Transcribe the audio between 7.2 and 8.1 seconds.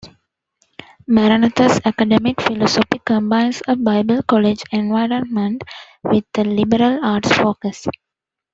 focus.